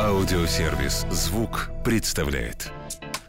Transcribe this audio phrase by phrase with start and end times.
[0.00, 2.72] Аудиосервис «Звук» представляет.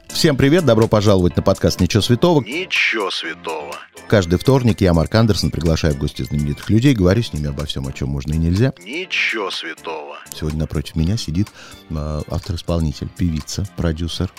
[0.07, 2.41] Всем привет, добро пожаловать на подкаст «Ничего святого».
[2.41, 3.75] Ничего святого.
[4.07, 7.87] Каждый вторник я, Марк Андерсон, приглашаю в гости знаменитых людей, говорю с ними обо всем,
[7.87, 8.73] о чем можно и нельзя.
[8.79, 10.17] Ничего святого.
[10.33, 11.49] Сегодня напротив меня сидит
[11.89, 14.31] э, автор-исполнитель, певица, продюсер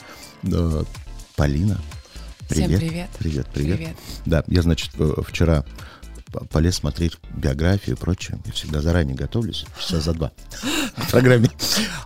[0.43, 0.82] э,
[1.37, 1.80] Полина.
[2.50, 3.11] Всем привет.
[3.18, 3.77] Привет, привет.
[3.79, 3.96] Привет.
[4.25, 5.64] Да, я, значит, э, вчера
[6.50, 8.39] полез смотреть биографию и прочее.
[8.45, 10.32] Я всегда заранее готовлюсь, часа за два
[10.96, 11.51] в программе.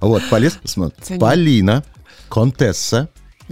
[0.00, 1.18] Вот, полез, смотри.
[1.18, 1.84] Полина,
[2.28, 3.08] контесса,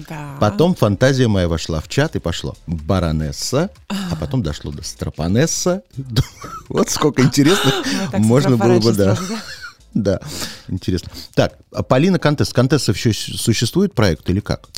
[0.08, 0.36] Да.
[0.40, 5.82] Потом фантазия моя вошла в чат и пошло баронесса, а потом дошло до стропонесса.
[6.68, 7.74] Вот сколько интересных
[8.12, 9.16] Ну, можно было бы, да.
[9.94, 10.20] Да,
[10.68, 11.10] интересно.
[11.34, 12.52] Так, а Полина Контесс.
[12.52, 14.68] Контесса еще существует проект или как?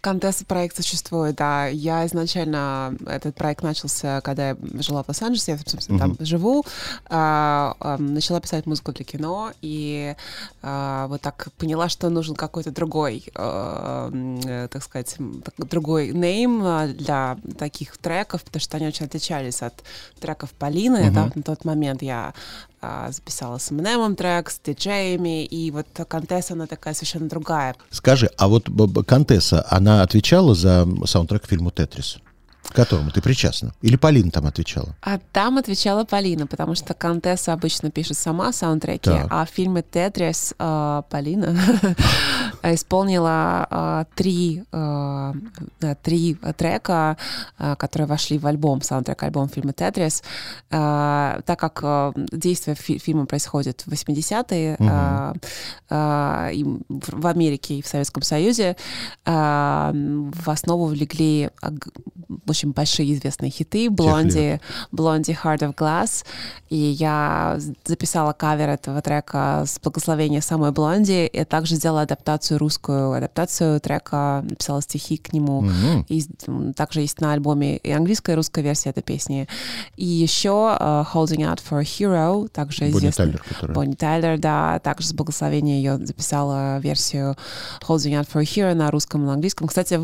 [0.00, 1.66] Контест проект существует, да.
[1.66, 6.64] Я изначально, этот проект начался, когда я жила в Лос-Анджелесе, я, собственно, там живу,
[7.08, 10.14] а, а, начала писать музыку для кино, и
[10.62, 15.16] а, вот так поняла, что нужен какой-то другой, а, э, так сказать,
[15.58, 19.74] другой нейм а, для таких треков, потому что они очень отличались от
[20.18, 21.10] треков Полины.
[21.10, 22.32] да, на тот момент я
[22.80, 27.74] а, записала с Эминемом трек, с диджеями, и вот Контесс, она такая совершенно другая.
[27.90, 28.68] Скажи, а вот
[29.06, 32.18] Контесса, она отвечала за саундтрек к фильму «Тетрис»,
[32.70, 33.72] к которому ты причастна?
[33.82, 34.94] Или Полина там отвечала?
[35.02, 39.26] А там отвечала Полина, потому что Контесса обычно пишет сама саундтреки, Так.
[39.30, 41.56] а в фильме «Тетрис» э, Полина
[42.62, 45.32] исполнила э, три, э,
[46.02, 47.16] три трека,
[47.58, 50.22] э, которые вошли в альбом, саундтрек-альбом фильма «Тетрис».
[50.70, 55.32] Э, так как э, действие фи- фильма происходит в 80-е, э,
[55.90, 58.76] э, и в Америке и в Советском Союзе,
[59.24, 59.30] э,
[60.34, 61.90] в основу легли э, г-
[62.60, 64.60] очень большие известные хиты «Блонди»,
[64.92, 66.24] «Блонди Heart of Glass»,
[66.68, 73.12] и я записала кавер этого трека с благословения самой Блонди, и также сделала адаптацию, русскую
[73.12, 75.62] адаптацию трека, написала стихи к нему.
[75.62, 76.04] Мгм.
[76.08, 76.22] И
[76.76, 79.48] также есть на альбоме и английская, и русская версия этой песни.
[79.96, 83.24] И еще э, «Holding Out for a Hero», также Бонни известный.
[83.24, 87.36] Тайлер, которая- Бонни Тайлер, да, также с благословения ее записала версию
[87.88, 89.66] Holding Out for a Hero на русском и на английском.
[89.66, 89.98] Кстати,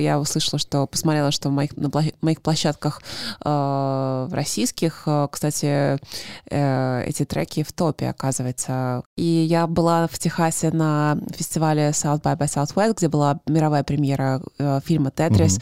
[0.00, 1.88] я услышала, что посмотрела, что в моих, на
[2.20, 3.02] моих площадках
[3.44, 5.98] э, российских, э, кстати,
[6.50, 9.02] э, эти треки в топе, оказывается.
[9.16, 14.40] И я была в Техасе на фестивале South by by Southwest, где была мировая премьера
[14.58, 15.58] э, фильма «Тетрис».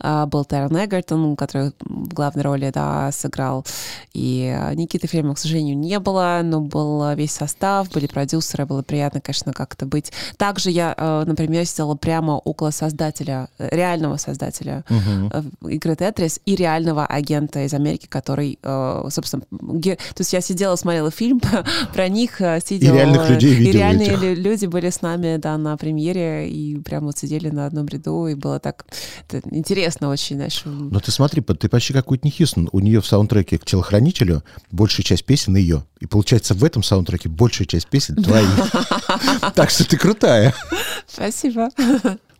[0.00, 3.64] Э, был Террен Эгертон, который в главной роли, да, сыграл.
[4.12, 8.82] И э, Никиты Филимова, к сожалению, не было, но был весь состав, были продюсеры, было
[8.82, 10.12] приятно, конечно, как-то быть.
[10.36, 15.42] Также я, э, например, сидела прямо около создателя, реального создателя э,
[15.74, 20.76] игры Тетрис и реального агента из Америки, который, э, собственно, ге- то есть я сидела,
[20.76, 21.40] смотрела фильм
[21.94, 22.94] про них, э, сидела...
[22.94, 24.22] реальных людей И видела реальные этих.
[24.22, 28.26] лю- люди были с нами, да, на премьере, и прямо вот сидели на одном ряду,
[28.26, 28.84] и было так
[29.28, 30.62] это интересно очень, знаешь.
[30.64, 32.68] Но ты смотри, ты почти как Уитни Хьюстон.
[32.72, 35.84] У нее в саундтреке к «Телохранителю» большая часть песен ее.
[36.00, 38.44] И получается, в этом саундтреке большая часть песен твои.
[39.54, 40.54] Так что ты крутая.
[41.06, 41.70] Спасибо.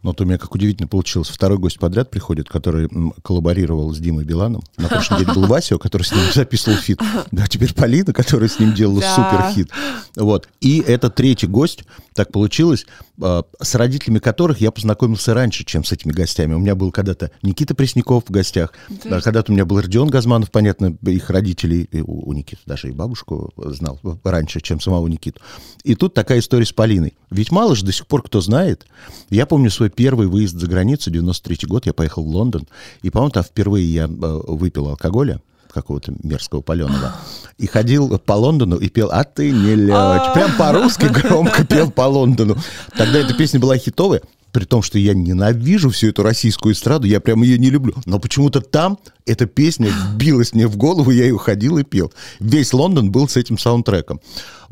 [0.04, 1.28] Ну, вот у меня как удивительно получилось.
[1.31, 2.91] Второй гость подряд приходит, который
[3.22, 4.62] коллаборировал с Димой Биланом.
[4.76, 7.00] На прошлой неделе был Вася, который с ним записывал feat.
[7.32, 9.14] Да, теперь Полина, которая с ним делала Да.
[9.14, 9.70] супер хит.
[10.14, 10.47] Вот.
[10.60, 11.84] И это третий гость.
[12.12, 12.87] Так получилось,
[13.20, 16.53] э, с родителями которых я познакомился раньше, чем с этими гостями.
[16.53, 18.75] У меня был когда-то Никита Пресняков в гостях.
[19.04, 22.88] Да, когда-то у меня был Родион Газманов, понятно, их родителей, и у, у Никиты даже
[22.88, 25.41] и бабушку знал раньше, чем самого Никиту.
[25.82, 27.14] И тут такая история с Полиной.
[27.31, 28.87] Ведь мало же до сих пор кто знает.
[29.31, 32.66] Я помню свой первый выезд за границу, 93 год, я поехал в Лондон,
[33.03, 35.41] и, по-моему, там впервые я э, выпил алкоголя,
[35.72, 37.16] какого-то мерзкого паленого,
[37.59, 40.34] и ходил по Лондону и пел «А ты не лечь».
[40.34, 42.56] Прям по-русски громко пел по Лондону.
[42.97, 44.22] Тогда эта песня была хитовая,
[44.55, 47.94] при том, что я ненавижу всю эту российскую эстраду, я прям ее не люблю.
[48.06, 52.12] Но почему-то там эта песня вбилась мне в голову, я ее ходил и пел.
[52.38, 54.21] Весь Лондон был с этим саундтреком.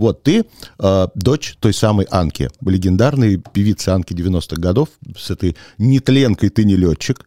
[0.02, 0.44] Вот ты
[0.80, 6.74] э, дочь той самой Анки, легендарной певицы Анки 90-х годов, с этой нетленкой ты не
[6.74, 7.24] летчик.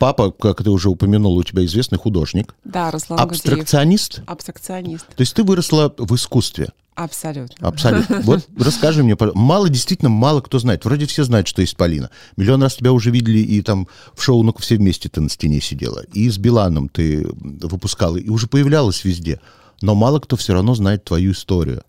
[0.00, 2.56] Папа, как ты уже упомянул, у тебя известный художник.
[2.64, 3.20] Да, Руслан.
[3.20, 4.22] Абстракционист.
[4.26, 5.06] Абстракционист.
[5.06, 6.70] То есть ты выросла в искусстве.
[6.96, 7.68] Абсолютно.
[7.68, 8.20] Абсолютно.
[8.24, 10.84] Вот расскажи мне, мало, действительно, мало кто знает.
[10.84, 12.10] Вроде все знают, что есть Полина.
[12.36, 13.86] Миллион раз тебя уже видели, и там
[14.16, 16.02] в шоу «Ну-ка все вместе» ты на стене сидела.
[16.12, 19.40] И с Биланом ты выпускала, и уже появлялась везде.
[19.80, 21.84] Но мало кто все равно знает твою историю.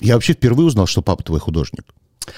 [0.00, 1.84] Я вообще впервые узнал, что папа твой художник.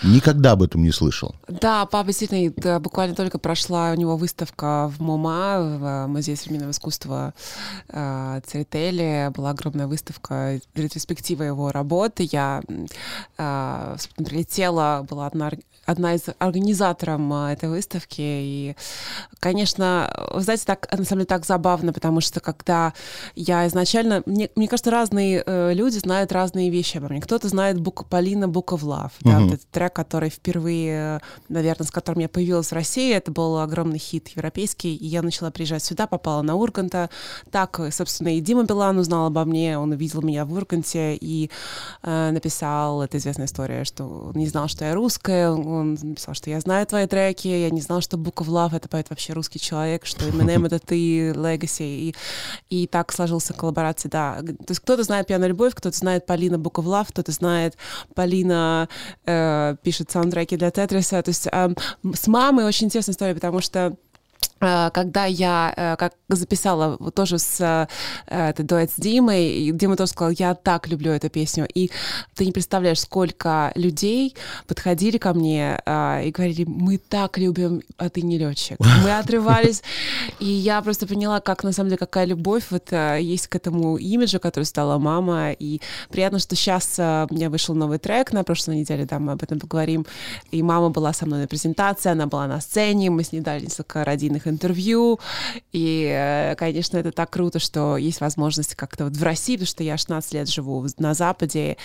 [0.02, 1.34] Никогда об этом не слышал.
[1.48, 6.36] Да, папа действительно, да, буквально только прошла у него выставка в МОМА, в э, Музее
[6.36, 7.34] современного искусства
[7.88, 9.30] э, Церетели.
[9.34, 12.28] Была огромная выставка, ретроспектива его работы.
[12.30, 12.62] Я
[13.36, 15.50] э, прилетела, была одна
[15.90, 18.20] одна из организаторов а, этой выставки.
[18.20, 18.76] И,
[19.40, 22.92] конечно, вы знаете, так, на самом деле так забавно, потому что когда
[23.34, 24.22] я изначально...
[24.26, 27.20] Мне, мне кажется, разные э, люди знают разные вещи обо мне.
[27.20, 31.90] Кто-то знает Бука, Полина Book of Love, да, вот этот трек, который впервые, наверное, с
[31.90, 33.12] которым я появилась в России.
[33.12, 37.10] Это был огромный хит европейский, и я начала приезжать сюда, попала на Урганта.
[37.50, 41.50] Так, собственно, и Дима Билан узнал обо мне, он увидел меня в Урганте и
[42.02, 45.50] э, написал, это известная история, что он не знал, что я русская,
[45.80, 48.88] он написал, что я знаю твои треки, я не знал, что Book of Love это
[48.88, 52.14] поет вообще русский человек, что Eminem это ты, Legacy, и,
[52.68, 54.40] и так сложился коллаборация, да.
[54.42, 57.76] То есть кто-то знает Пьяная любовь, кто-то знает Полина Book of Love, кто-то знает
[58.14, 58.88] Полина
[59.26, 61.74] э, пишет саундтреки для Тетриса, то есть э,
[62.14, 63.96] с мамой очень интересная история, потому что
[64.60, 67.86] когда я э, как записала тоже с э,
[68.26, 71.90] это дуэт с Димой, и Дима тоже сказал, я так люблю эту песню, и
[72.34, 74.36] ты не представляешь, сколько людей
[74.66, 78.76] подходили ко мне и говорили, мы так любим, а ты не летчик.
[78.78, 79.82] Мы отрывались,
[80.38, 84.40] и я просто поняла, как на самом деле какая любовь вот есть к этому имиджу,
[84.40, 85.80] который стала мама, и
[86.10, 89.58] приятно, что сейчас у меня вышел новый трек на прошлой неделе, да, мы об этом
[89.58, 90.06] поговорим,
[90.50, 93.62] и мама была со мной на презентации, она была на сцене, мы с ней дали
[93.62, 95.18] несколько родийных интервью.
[95.72, 99.82] И, э, конечно, это так круто, что есть возможность как-то вот в России, потому что
[99.82, 101.76] я 16 лет живу на Западе,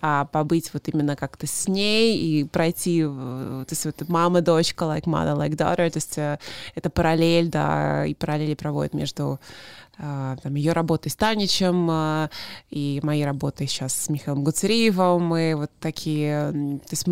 [0.00, 5.04] а побыть вот именно как-то с ней и пройти, то есть вот мама, дочка, like
[5.04, 6.38] mother, like daughter, то есть э,
[6.74, 9.40] это параллель, да, и параллели проводят между
[9.96, 12.30] там, ее работой с Таничем а,
[12.70, 15.22] и моей работой сейчас с Михаилом Гуцериевым.
[15.22, 16.52] Мы вот такие...
[16.52, 17.06] То есть,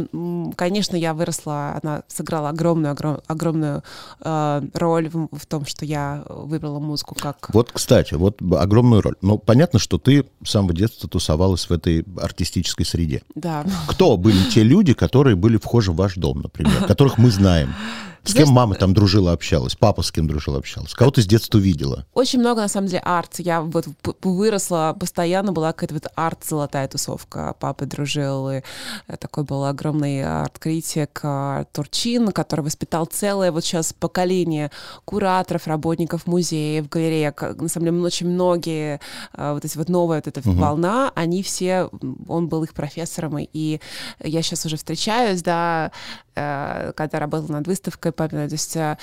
[0.56, 3.82] конечно, я выросла, она сыграла огромную, огром, огромную
[4.21, 7.50] э, роль в, в том, что я выбрала музыку как...
[7.53, 9.17] Вот, кстати, вот огромную роль.
[9.21, 13.23] Но понятно, что ты с самого детства тусовалась в этой артистической среде.
[13.35, 13.65] Да.
[13.88, 17.75] Кто были те люди, которые были вхожи в ваш дом, например, которых мы знаем?
[18.25, 19.75] С Знаешь, кем мама там дружила, общалась?
[19.75, 20.93] Папа с кем дружила, общалась?
[20.93, 22.05] Кого ты с детства видела?
[22.13, 23.39] Очень много, на самом деле, арт.
[23.39, 23.87] Я вот
[24.23, 27.55] выросла, постоянно была какая-то вот арт-золотая тусовка.
[27.59, 28.63] Папа дружил, и
[29.09, 34.71] э, такой был огромный арт-критик э, Турчин, который воспитал целое вот сейчас поколение
[35.07, 37.41] кураторов, работников музеев, галереек.
[37.41, 39.01] На самом деле, очень многие,
[39.33, 40.59] э, вот эти вот новая вот эта угу.
[40.59, 41.89] волна, они все,
[42.29, 43.81] он был их профессором, и
[44.23, 45.91] я сейчас уже встречаюсь, да,
[46.35, 48.49] когда работала над выставкой, Великой Победы.
[48.49, 48.97] То есть э,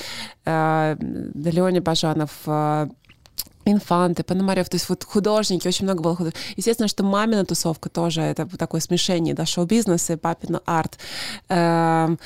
[0.45, 0.95] э
[1.33, 2.88] Леоня Бажанов, э,
[3.72, 6.42] Инфанты, Пономарев, то есть вот художники, очень много было художников.
[6.56, 10.98] Естественно, что мамина тусовка тоже, это такое смешение, да, шоу-бизнес и папина арт.
[11.50, 12.19] Эм,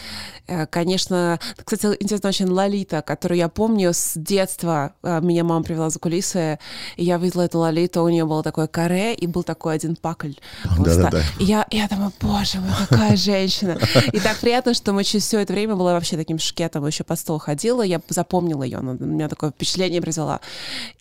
[0.47, 5.89] э, конечно, кстати, интересно очень Лолита, которую я помню с детства, э, меня мама привела
[5.89, 6.59] за кулисы,
[6.95, 10.33] и я видела эту Лолиту, у нее было такое каре, и был такой один пакль.
[10.77, 11.21] Да-да-да.
[11.39, 13.77] И я, я думаю, боже мой, какая женщина.
[14.11, 17.15] И так приятно, что мы через все это время была вообще таким шкетом, еще по
[17.15, 20.39] столу ходила, я запомнила ее, она меня такое впечатление произвела.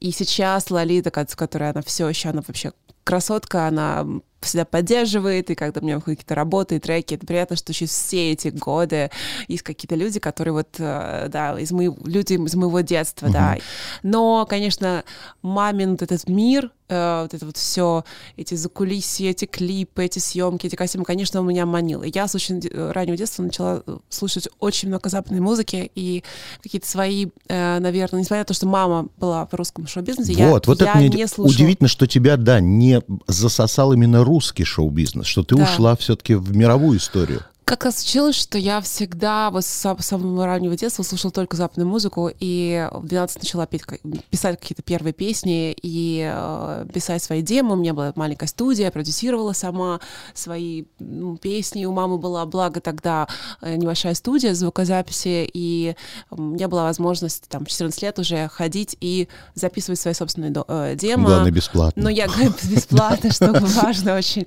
[0.01, 2.73] И сейчас сейчас Лолита, с которой она все еще, она вообще
[3.05, 4.07] красотка, она
[4.41, 8.33] всегда поддерживает, и когда у меня какие-то работы и треки, это приятно, что через все
[8.33, 9.11] эти годы
[9.49, 13.33] есть какие-то люди, которые вот, э, да, из моего, люди из моего детства, uh-huh.
[13.33, 13.57] да.
[14.03, 15.05] Но, конечно,
[15.43, 18.05] мамин вот этот мир, э, вот это вот все,
[18.37, 22.05] эти закулисья, эти клипы, эти съемки, эти костюмы, конечно, у меня манило.
[22.05, 22.61] Я с очень
[22.93, 26.25] раннего детства начала слушать очень много западной музыки и
[26.63, 30.73] какие-то свои, э, наверное, несмотря на то, что мама была в русском шоу-бизнесе, вот, я,
[30.73, 31.55] вот я это не слушала.
[31.55, 35.65] Удивительно, что тебя, да, не засосал именно русский шоу-бизнес, что ты да.
[35.65, 40.77] ушла все-таки в мировую историю как раз случилось, что я всегда вот с самого раннего
[40.77, 43.83] детства слушала только западную музыку, и в 12 начала петь,
[44.29, 47.75] писать какие-то первые песни и э, писать свои демы.
[47.75, 50.01] У меня была маленькая студия, я продюсировала сама
[50.35, 51.85] свои ну, песни.
[51.85, 53.29] У мамы была, благо, тогда
[53.61, 55.95] э, небольшая студия звукозаписи, и
[56.31, 61.29] у меня была возможность там 14 лет уже ходить и записывать свои собственные э, демо.
[61.29, 62.03] Главное, бесплатно.
[62.03, 62.27] Но я
[62.65, 64.45] бесплатно, что важно очень.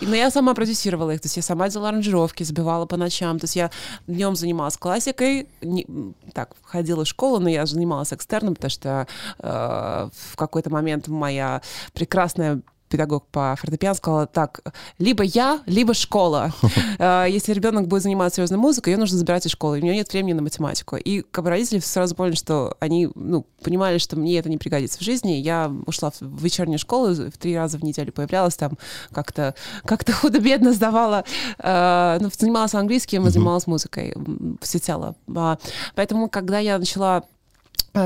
[0.00, 3.38] Но я сама продюсировала их, то есть я сама делала аранжировки, забивала по ночам.
[3.38, 3.70] То есть я
[4.06, 5.86] днем занималась классикой, не,
[6.34, 9.06] так, ходила в школу, но я занималась экстерном, потому что
[9.38, 11.62] э, в какой-то момент моя
[11.92, 12.60] прекрасная
[12.90, 14.60] педагог по фортепиано сказала, так,
[14.98, 16.52] либо я, либо школа.
[16.98, 20.12] Э, если ребенок будет заниматься серьезной музыкой, ее нужно забирать из школы, у нее нет
[20.12, 20.96] времени на математику.
[20.96, 24.98] И как бы родители сразу поняли, что они ну, понимали, что мне это не пригодится
[24.98, 25.32] в жизни.
[25.32, 28.76] Я ушла в вечернюю школу, в три раза в неделю появлялась там,
[29.12, 29.54] как-то
[29.84, 31.24] как худо-бедно сдавала,
[31.58, 34.14] э, ну, занималась английским, занималась музыкой
[34.60, 35.14] всецело.
[35.34, 35.58] А,
[35.94, 37.24] поэтому, когда я начала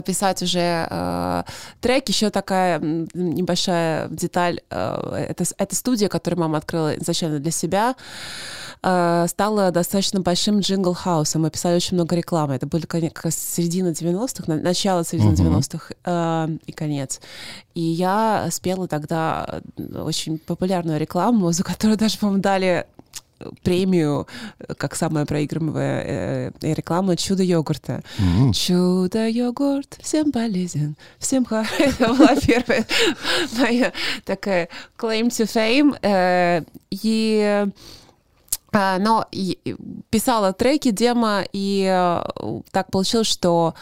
[0.05, 1.43] писать уже э,
[1.81, 2.09] трек.
[2.09, 4.61] Еще такая небольшая деталь.
[4.71, 7.95] Э, это, это студия, которую мама открыла изначально для себя,
[8.83, 11.43] э, стала достаточно большим jingle house ом.
[11.43, 12.55] Мы писали очень много рекламы.
[12.55, 15.59] Это были как раз середина 90-х, начало середины uh-huh.
[15.59, 17.21] 90-х э, и конец.
[17.75, 22.87] И я спела тогда очень популярную рекламу, за которую даже, по-моему, дали
[23.63, 24.27] премию
[24.79, 28.03] как самая проигрываемая э, э, реклама чудо йогурта.
[28.19, 28.53] Mm-hmm.
[28.53, 31.75] Чудо йогурт всем полезен, всем хорошо.
[31.79, 32.87] Это была первая
[33.59, 33.93] моя
[34.25, 35.97] такая claim to fame.
[36.03, 37.67] Э, и
[38.77, 39.25] а, но
[40.11, 41.85] писала треки, демо, и
[42.73, 43.75] так получилось, что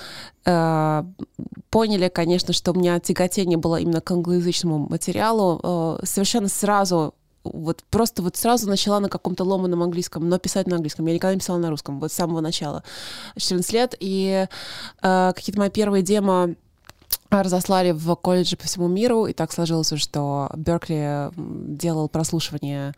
[0.45, 5.99] поняли, конечно, что у меня тяготение было именно к англоязычному материалу.
[6.05, 11.07] совершенно сразу вот просто вот сразу начала на каком-то ломаном английском, но писать на английском.
[11.07, 12.83] Я никогда не писала на русском, вот с самого начала,
[13.37, 13.95] 14 лет.
[13.99, 14.47] И
[15.03, 16.55] э, какие-то мои первые демо
[17.31, 22.95] разослали в колледжи по всему миру, и так сложилось, что Беркли делал прослушивание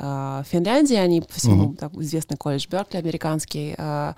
[0.00, 1.76] в Финляндии, они по всему, mm-hmm.
[1.76, 4.14] так, известный колледж Беркли, американский, э,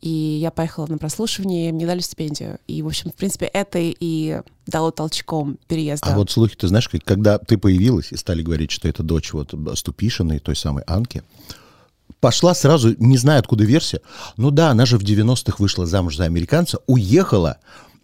[0.00, 2.58] и я поехала на прослушивание, мне дали стипендию.
[2.66, 6.12] И, в общем, в принципе, это и дало толчком переезда.
[6.12, 9.54] А вот слухи, ты знаешь, когда ты появилась и стали говорить, что это дочь вот
[9.74, 11.22] Ступишиной, той самой Анки,
[12.18, 14.00] пошла сразу, не знаю, откуда версия,
[14.36, 17.58] ну да, она же в 90-х вышла замуж за американца, уехала,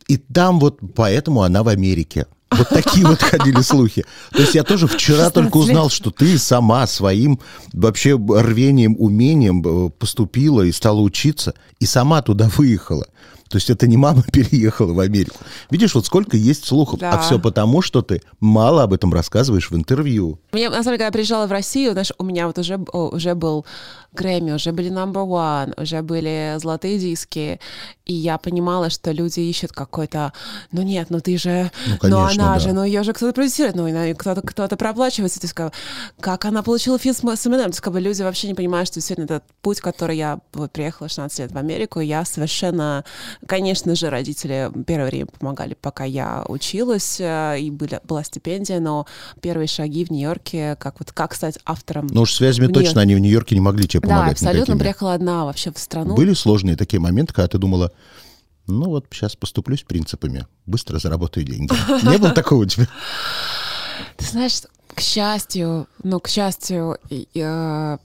[0.09, 2.27] и там вот поэтому она в Америке.
[2.51, 4.05] Вот такие вот ходили слухи.
[4.31, 7.41] То есть я тоже вчера только узнал, что ты сама своим
[7.73, 13.07] вообще рвением, умением э, поступила и стала учиться, и сама туда выехала.
[13.49, 15.37] То есть это не мама переехала в Америку.
[15.71, 17.01] Видишь, вот сколько есть слухов.
[17.03, 17.13] А да.
[17.13, 20.39] А все потому, что ты мало об этом рассказываешь в интервью.
[20.53, 23.35] Мне, на самом деле, когда я приезжала в Россию, знаешь, у меня вот уже, уже
[23.35, 23.65] был
[24.17, 27.61] Грэмми, уже были number one, уже были золотые диски,
[28.05, 30.33] и я понимала, что люди ищут какой-то,
[30.73, 32.59] ну нет, ну ты же, ну, конечно, ну она да.
[32.59, 35.73] же, ну ее же кто-то продюсирует, ну кто-то кто-то проплачивается, то есть как,
[36.19, 38.97] как она получила feat с Эминем, то есть как бы люди вообще не понимают, что
[38.97, 43.05] действительно этот путь, который я вот приехала 16 лет в Америку, я совершенно,
[43.47, 49.07] конечно же, родители первое время помогали, пока я училась, э, и были, была стипендия, но
[49.41, 52.07] первые шаги в Нью-Йорке, как вот как стать автором.
[52.11, 54.27] Ну уж связями точно они в Нью-Йорке не могли тебе помогать.
[54.27, 54.79] Да, абсолютно никакими.
[54.79, 56.15] приехала одна вообще в страну.
[56.15, 57.93] Были сложные такие моменты, когда ты думала,
[58.67, 61.73] ну вот сейчас поступлюсь принципами, быстро заработаю деньги.
[62.09, 62.89] Не было такого у тебя?
[64.17, 64.63] Ты знаешь,
[64.95, 67.99] к счастью, ну, к счастью, э,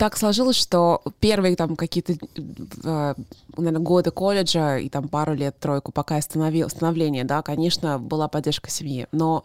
[0.00, 3.14] так сложилось, что первые там какие-то, э,
[3.58, 8.70] наверное, годы колледжа и там пару лет, тройку, пока я становление, да, конечно, была поддержка
[8.70, 9.44] семьи, но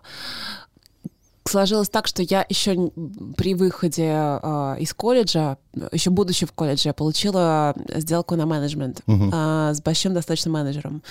[1.56, 2.92] сложилось так, что я еще
[3.38, 5.58] при выходе э, из колледжа,
[5.94, 9.70] еще будучи в колледже, получила сделку на менеджмент uh-huh.
[9.72, 11.02] э, с большим достаточно менеджером.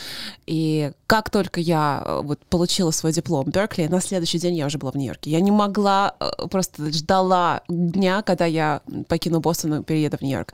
[0.46, 4.76] И как только я э, вот получила свой диплом Беркли, на следующий день я уже
[4.76, 5.30] была в Нью-Йорке.
[5.30, 6.14] Я не могла,
[6.50, 10.52] просто ждала дня, когда я покину Бостон и перееду в Нью-Йорк.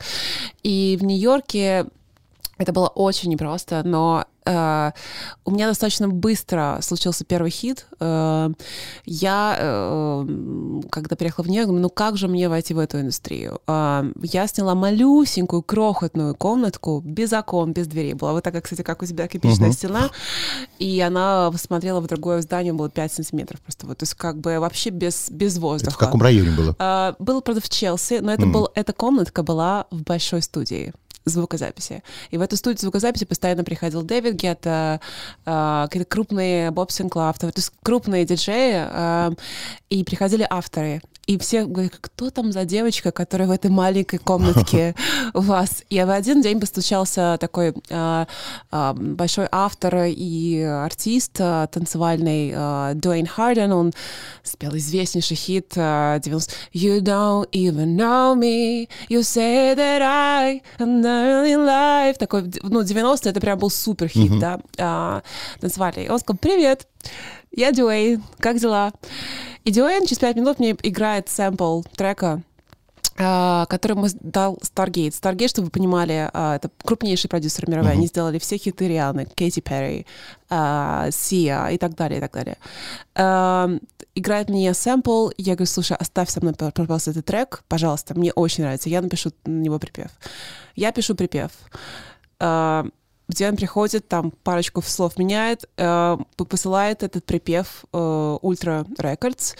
[0.63, 1.87] И в Нью-Йорке
[2.61, 4.91] это было очень непросто, но э,
[5.47, 7.87] у меня достаточно быстро случился первый хит.
[8.01, 8.51] Э,
[9.07, 10.27] я, э,
[10.91, 13.63] когда приехала в Нью-Йорк, думаю, ну как же мне войти в эту индустрию?
[13.67, 18.13] Э, я сняла малюсенькую, крохотную комнатку, без окон, без дверей.
[18.13, 19.73] Была вот такая, кстати, как у тебя кирпичная uh-huh.
[19.73, 20.11] стена.
[20.79, 23.87] И она смотрела в другое здание, было 5 сантиметров просто.
[23.87, 25.93] Вот, то есть как бы вообще без, без воздуха.
[25.93, 26.77] Это в каком районе было?
[26.79, 28.53] Э, было, правда, в Челси, но это uh-huh.
[28.53, 30.93] был, эта комнатка была в большой студии
[31.25, 32.03] звукозаписи.
[32.31, 35.01] И в эту студию звукозаписи постоянно приходил Дэвид Гетта,
[35.45, 39.31] э, какие-то крупные Боб Синклав, то есть крупные диджеи, э,
[39.91, 41.03] и приходили авторы.
[41.31, 44.97] И все говорят, кто там за девочка, которая в этой маленькой комнатке
[45.35, 45.85] у вас?
[45.89, 48.27] И в один день постучался такой э,
[48.73, 53.71] э, большой автор и артист э, танцевальный э, Дуэйн Харден.
[53.71, 53.93] Он
[54.43, 61.01] спел известнейший хит э, 90 You don't even know me, you say that I am
[61.05, 62.19] early life.
[62.19, 64.61] Такой, ну, 90 это прям был супер хит, mm-hmm.
[64.77, 66.07] да, э, танцевальный.
[66.07, 66.89] И он сказал, привет,
[67.53, 68.93] я Дуэйн, как дела?
[69.65, 72.43] И Дуэйн через пять минут мне играет сэмпл трека
[73.23, 75.11] а, который мы дал Stargate.
[75.11, 77.91] Stargate, чтобы вы понимали, а, это крупнейший продюсер мировой.
[77.91, 77.97] Uh-huh.
[77.97, 80.07] Они сделали все хиты Рианы, Кэти Перри,
[80.49, 82.57] Сия и так далее, и так далее.
[83.15, 83.69] А,
[84.15, 88.65] играет мне сэмпл, я говорю, слушай, оставь со мной, пожалуйста, этот трек, пожалуйста, мне очень
[88.65, 90.11] нравится, я напишу на него припев.
[90.75, 91.51] Я пишу припев.
[93.31, 95.69] Диан приходит, там парочку слов меняет,
[96.37, 99.57] посылает этот припев Ultra Records.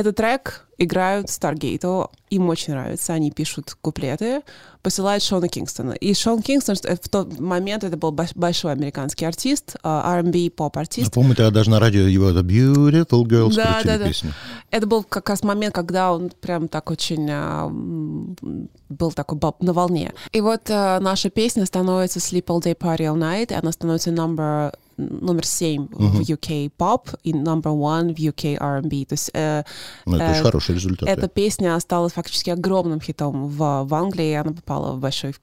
[0.00, 4.40] Этот трек играют Stargate, им очень нравится, они пишут куплеты,
[4.80, 5.92] посылают Шона Кингстона.
[5.92, 11.08] И Шон Кингстон в тот момент это был большой американский артист, а, R&B поп-артист.
[11.08, 14.06] Я помню, тогда даже на радио его The Beautiful Girls да, да, да.
[14.06, 14.32] песню.
[14.70, 20.14] Это был как раз момент, когда он прям так очень а, был такой на волне.
[20.32, 24.72] И вот наша песня становится Sleep All Day Party All Night, и она становится number
[25.00, 26.08] номер семь uh-huh.
[26.08, 29.06] в UK pop и number one в UK R&B.
[29.06, 29.64] То есть, э,
[30.06, 31.08] ну, это э, очень хороший результат.
[31.08, 31.28] Эта да.
[31.28, 35.34] песня стала фактически огромным хитом в, в Англии, она попала в большой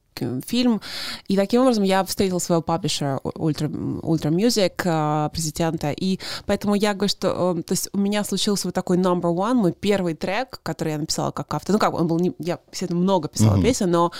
[0.45, 0.81] фильм.
[1.27, 3.69] И таким образом я встретила своего паблишера Ultra,
[4.01, 5.91] Ultra Music, президента.
[5.91, 9.55] И поэтому я говорю, что э, то есть у меня случился вот такой number one,
[9.55, 11.73] мой первый трек, который я написала как автор.
[11.73, 12.33] Ну как, он был не...
[12.39, 13.63] Я действительно много писала uh-huh.
[13.63, 14.11] песен, но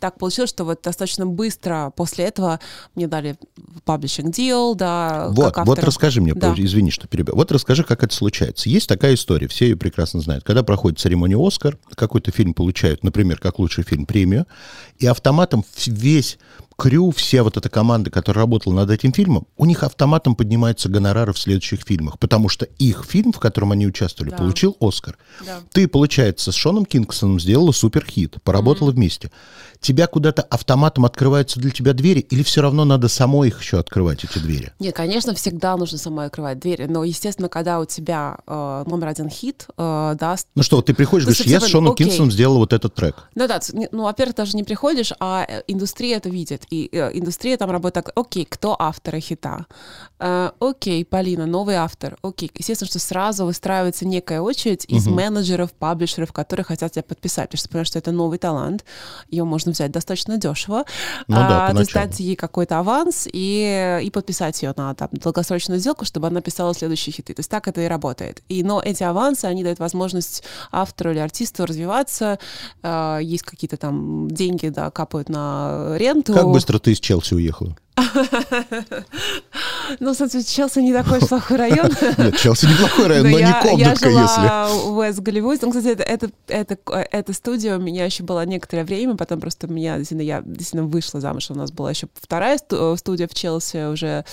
[0.00, 2.60] так получилось, что вот достаточно быстро после этого
[2.94, 3.36] мне дали
[3.86, 6.54] publishing deal, да, Вот, вот расскажи мне, да.
[6.56, 7.34] извини, что перебил.
[7.34, 8.68] Вот расскажи, как это случается.
[8.68, 10.44] Есть такая история, все ее прекрасно знают.
[10.44, 14.46] Когда проходит церемония «Оскар», какой-то фильм получают, например, как лучший фильм, премию,
[14.98, 15.06] и
[15.44, 16.38] автоматом весь
[16.76, 21.32] крю, вся вот эта команда, которая работала над этим фильмом, у них автоматом поднимаются гонорары
[21.32, 24.38] в следующих фильмах, потому что их фильм, в котором они участвовали, Да.
[24.38, 25.16] получил Оскар.
[25.46, 25.60] Да.
[25.72, 29.30] Ты, получается, с Шоном Кингсоном сделала суперхит, поработала вместе.
[29.84, 34.24] Тебя куда-то автоматом открываются для тебя двери, или все равно надо самой их еще открывать,
[34.24, 34.72] эти двери?
[34.78, 39.28] Нет, конечно, всегда нужно самой открывать двери, но, естественно, когда у тебя э, номер один
[39.28, 42.06] хит, э, да, Ну что, ты приходишь, говоришь, я с Шоном окей.
[42.06, 43.28] Кингсоном сделала вот этот трек.
[43.34, 43.60] Ну да,
[43.92, 46.62] ну, во-первых, даже не приходишь, а э, индустрия это видит.
[46.70, 49.66] И э, индустрия там работает так, окей, кто авторы хита?
[50.18, 52.16] Э, окей, Полина, новый автор.
[52.22, 57.58] Окей, естественно, что сразу выстраивается некая очередь из менеджеров, паблишеров, которые хотят тебя подписать, потому
[57.58, 58.86] что понимаешь, что это новый талант,
[59.28, 60.84] ее можно взять достаточно дешево,
[61.28, 66.04] Ну да, а, дать ей какой-то аванс и, и подписать ее на там, долгосрочную сделку,
[66.04, 67.34] чтобы она писала следующие хиты.
[67.34, 68.42] То есть так это и работает.
[68.48, 72.38] И, но эти авансы, они дают возможность автору или артисту развиваться,
[72.82, 76.32] э, есть какие-то там деньги, да, капают на ренту.
[76.32, 77.76] Как быстро ты из Челси уехала?
[80.00, 81.90] Ну, кстати, Челси не такой уж плохой район.
[82.18, 84.40] Нет, Челси неплохой район, но не я, я комнатка, если.
[84.40, 85.62] жила в West Голливуд.
[85.62, 89.96] Ну, кстати, это, это, эта студия у меня еще была некоторое время, потом просто меня,
[89.98, 91.50] действительно, я действительно вышла замуж.
[91.50, 94.24] У нас была еще вторая сту- студия в Челси уже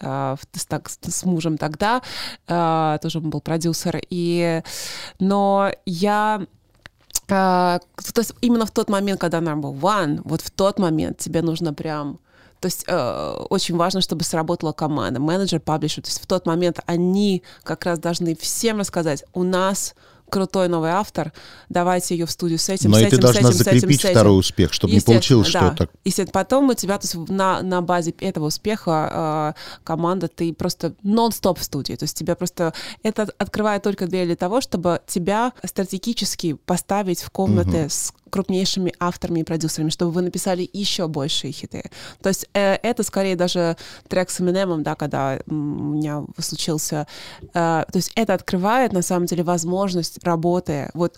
[0.00, 2.02] в- с, мужем тогда.
[2.46, 4.00] А, тоже он был продюсер.
[4.10, 4.62] И,
[5.18, 6.46] но я
[7.26, 7.80] то
[8.16, 12.18] есть именно в тот момент, когда number one, вот в тот момент тебе нужно прям
[12.64, 16.02] то есть э, очень важно, чтобы сработала команда, менеджер, паблишер.
[16.02, 19.94] То есть в тот момент они как раз должны всем рассказать, у нас
[20.30, 21.34] крутой новый автор,
[21.68, 23.60] давайте ее в студию с этим, Но с и ты этим, с должна этим, с
[23.60, 24.14] этим, закрепить с этим.
[24.14, 25.74] второй успех, чтобы не получилось, да.
[25.76, 25.90] так...
[26.06, 30.94] Естественно, потом у тебя то есть, на, на базе этого успеха э, команда, ты просто
[31.02, 31.96] нон-стоп в студии.
[31.96, 32.72] То есть тебя просто...
[33.02, 39.40] Это открывает только двери для того, чтобы тебя стратегически поставить в комнаты с крупнейшими авторами
[39.40, 41.84] и продюсерами, чтобы вы написали еще большие хиты.
[42.20, 43.76] То есть э, это скорее даже
[44.08, 47.06] трек с Eminem, да, когда у меня случился...
[47.42, 50.90] э, то есть это открывает, на самом деле, возможность работы.
[50.94, 51.16] Вот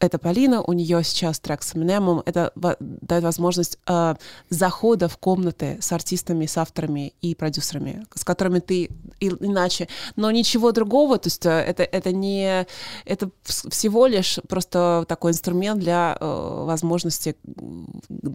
[0.00, 4.14] это Полина, у нее сейчас трек с Eminem, это дает возможность э,
[4.48, 10.72] захода в комнаты с артистами, с авторами и продюсерами, с которыми ты иначе, но ничего
[10.72, 12.66] другого, то есть э, это, это не,
[13.04, 17.36] это вс- всего лишь просто такой инструмент для э, возможности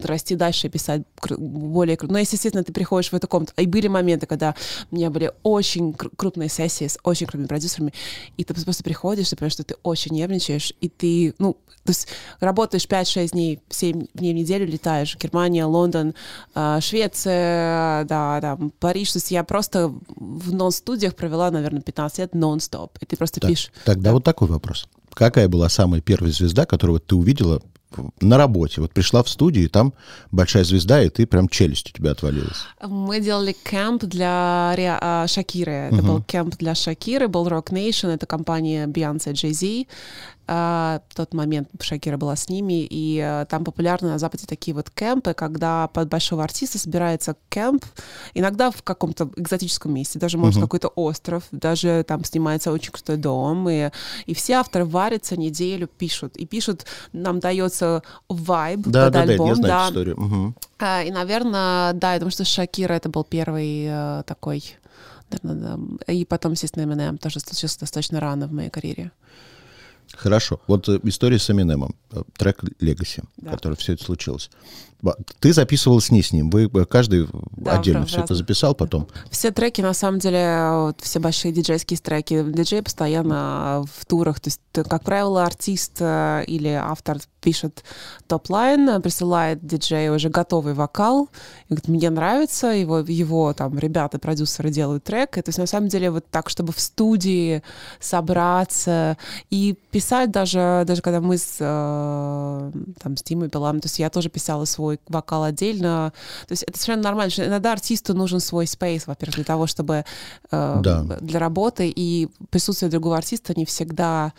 [0.04, 1.02] расти дальше писать
[1.36, 2.12] более круто.
[2.12, 4.54] Но если, естественно, ты приходишь в эту комнату, и были моменты, когда
[4.90, 7.92] у меня были очень кру- крупные сессии с очень крупными продюсерами,
[8.36, 11.55] и ты просто приходишь, ты понимаешь, что ты очень нервничаешь, и ты, ну,
[11.86, 12.08] то есть
[12.40, 15.16] работаешь 5-6 дней, 7 дней в неделю летаешь.
[15.16, 16.14] Германия, Лондон,
[16.54, 19.12] э, Швеция, да, да, Париж.
[19.12, 22.98] То есть я просто в нон-студиях провела, наверное, 15 лет нон-стоп.
[23.00, 23.70] И ты просто Так, пишешь.
[23.84, 24.88] Тогда вот такой вопрос.
[25.14, 27.62] Какая была самая первая звезда, которую ты увидела
[28.20, 28.80] на работе?
[28.80, 29.94] Вот пришла в студию, и там
[30.30, 32.58] большая звезда, и ты прям челюсть у тебя отвалилась.
[32.86, 35.88] Мы делали кемп для Риа- а, Шакиры.
[35.92, 39.86] Это был кемп для Шакиры, был Rock Nation, это компания Beyoncé, Jay-Z.
[40.48, 44.74] А, в тот момент Шакира была с ними, и а, там популярны на Западе такие
[44.74, 47.84] вот кемпы, когда под большого артиста собирается кемп,
[48.34, 50.64] иногда в каком-то экзотическом месте, даже, может, uh-huh.
[50.64, 53.90] какой-то остров, даже там снимается очень крутой дом, и,
[54.26, 59.46] и все авторы варятся неделю, пишут, и пишут, нам дается вайб да, под да, альбом.
[59.46, 59.82] Да, я знаю да.
[59.82, 60.16] эту историю.
[60.16, 60.54] Угу.
[60.78, 64.76] А, и, наверное, да, я думаю, что Шакира это был первый э, такой.
[66.06, 69.10] И потом, естественно, Eminem тоже случился достаточно рано в моей карьере.
[70.14, 70.60] Хорошо.
[70.66, 73.52] Вот э, история с Эминемом, э, трек Legacy, да.
[73.52, 74.50] который все это случилось.
[75.40, 79.08] Ты записывал с ней с ним, вы э, каждый да, отдельно все это записал потом?
[79.30, 84.48] Все треки, на самом деле, вот, все большие диджейские треки, диджей постоянно в турах, то
[84.48, 87.84] есть, как правило, артист или автор пишет
[88.26, 91.28] top line, присылает диджею уже готовый вокал,
[91.68, 95.66] и говорит, мне нравится, его, его там ребята, продюсеры делают трек, и, то есть на
[95.66, 97.62] самом деле вот так, чтобы в студии
[98.00, 99.16] собраться
[99.50, 104.10] и писать даже, даже когда мы с, э, там, с Тимой Белам, то есть я
[104.10, 106.12] тоже писала свой вокал отдельно,
[106.46, 110.04] то есть это совершенно нормально, что иногда артисту нужен свой space, во-первых, для того, чтобы
[110.50, 111.02] э, да.
[111.20, 114.32] для работы, и присутствие другого артиста не всегда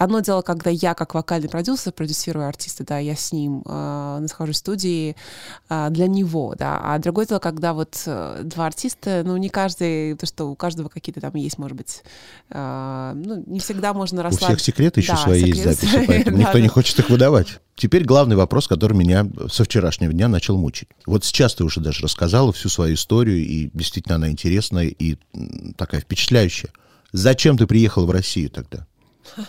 [0.00, 4.56] Одно дело, когда я как вокальный продюсер продюсирую артиста, да, я с ним э, нахожусь
[4.56, 5.14] в студии
[5.68, 10.16] э, для него, да, а другое дело, когда вот э, два артиста, ну, не каждый,
[10.16, 12.02] то, что у каждого какие-то там есть, может быть,
[12.48, 14.52] э, ну, не всегда можно расслабиться.
[14.52, 15.66] У всех секреты еще да, свои секрет...
[15.66, 17.60] есть записи, поэтому никто не хочет их выдавать.
[17.80, 20.88] Теперь главный вопрос, который меня со вчерашнего дня начал мучить.
[21.06, 25.16] Вот сейчас ты уже даже рассказала всю свою историю, и действительно она интересная и
[25.78, 26.68] такая впечатляющая.
[27.12, 28.86] Зачем ты приехал в Россию тогда?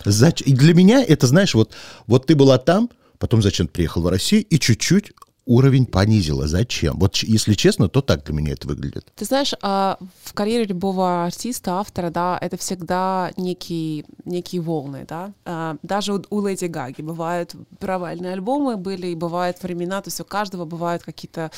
[0.06, 0.42] Зач...
[0.44, 1.74] И для меня это, знаешь, вот,
[2.08, 2.90] вот ты была там,
[3.20, 5.12] потом зачем ты приехал в Россию и чуть-чуть
[5.46, 6.48] уровень понизила.
[6.48, 6.98] Зачем?
[7.00, 9.12] Вот если честно, то так для меня это выглядит.
[9.16, 15.34] Ты знаешь, а, в карьере любого артиста, автора, да, это всегда некие, некие волны, да.
[15.46, 20.26] А, даже у Леди Гаги бывают провальные альбомы были, и бывают времена, то есть у
[20.26, 21.52] каждого бывают какие-то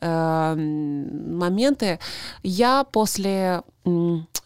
[0.00, 1.98] э, моменты.
[2.42, 3.62] Я после,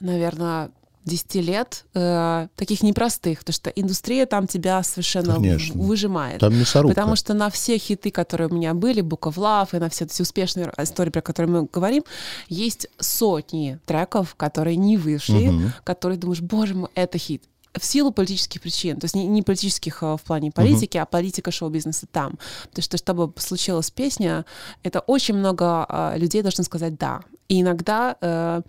[0.01, 0.70] наверное,
[1.09, 5.81] 10 лет, э, таких непростых, потому что индустрия там тебя совершенно Конечно.
[5.81, 6.40] выжимает.
[6.40, 6.94] Там мясорубка.
[6.94, 10.05] Потому что на все хиты, которые у меня были, Book of Love и на все
[10.05, 12.05] эти успешные истории, про которые мы говорим,
[12.49, 15.62] есть сотни треков, которые не вышли, угу.
[15.85, 17.42] которые думаешь, боже мой, это хит
[17.79, 21.03] в силу политических причин, то есть не, не политических а, в плане политики, uh-huh.
[21.03, 22.38] а политика шоу-бизнеса там.
[22.68, 24.44] Потому что чтобы случилась песня,
[24.83, 27.21] это очень много а, людей должны сказать «да».
[27.49, 28.61] И иногда э,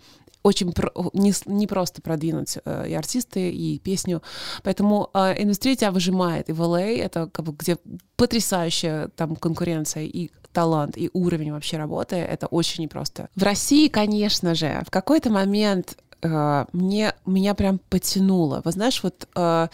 [0.42, 4.22] очень про, не, не просто продвинуть э, и артисты, и песню.
[4.62, 6.48] Поэтому э, индустрия тебя выжимает.
[6.48, 7.76] И в LA а это как бы где
[8.16, 12.16] потрясающая там конкуренция и талант, и уровень вообще работы.
[12.16, 13.28] Это очень непросто.
[13.36, 18.62] В России, конечно же, в какой-то момент э, мне, меня прям потянуло.
[18.64, 19.68] Вы знаешь, вот, э,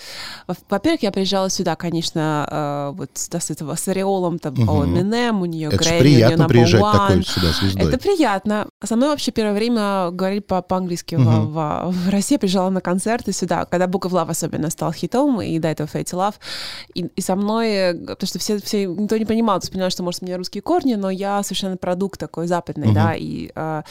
[0.69, 4.85] во-первых, я приезжала сюда, конечно, э, вот да, с этого с ореолом, там, угу.
[4.85, 6.93] Eminem, у нее Грэмми, приятно у нее приезжать one.
[6.93, 7.89] такой сюда звездой.
[7.89, 8.69] Это приятно.
[8.85, 11.25] Со мной вообще первое время говорили по- по-английски угу.
[11.25, 12.35] в, в, в России.
[12.35, 15.87] Я приезжала на концерты сюда, когда Book of Love особенно стал хитом, и до этого
[15.87, 16.35] Fate Love.
[16.95, 20.03] И, и со мной, потому что все, все, никто не понимал, то есть поняла, что,
[20.03, 22.95] может, у меня русские корни, но я совершенно продукт такой западный, угу.
[22.95, 23.83] да, и э,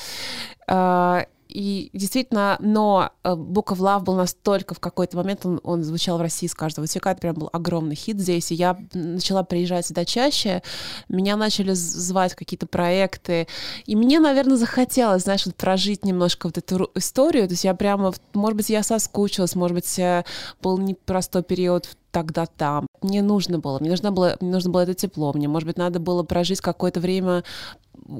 [0.68, 6.18] э, и действительно, но Book of Love был настолько в какой-то момент, он, он звучал
[6.18, 9.86] в России с каждого высека, это прям был огромный хит здесь, и я начала приезжать
[9.86, 10.64] сюда чаще,
[11.10, 13.48] меня начали звать какие-то проекты,
[13.86, 18.14] и мне, наверное, захотелось, знаешь, вот прожить немножко вот эту историю, то есть я прямо,
[18.34, 20.24] может быть, я соскучилась, может быть, э,
[20.62, 22.88] был непростой период тогда там.
[23.02, 26.00] Мне нужно было, мне нужно было, мне нужно было это тепло, мне, может быть, надо
[26.00, 27.44] было прожить какое-то время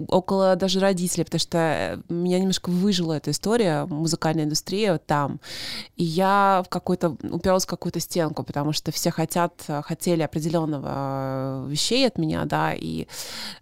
[0.08, 5.40] около даже родителей, потому что э, меня немножко выжила эта история, музыкальная индустрия там.
[5.96, 11.68] И я в какой-то уперлась в какую-то стенку, потому что все хотят, хотели определенного э,
[11.70, 13.08] вещей от меня, да, и,